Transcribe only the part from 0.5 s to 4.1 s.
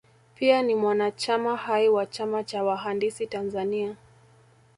ni mwanachama hai wa chama cha wahandisi Tanzania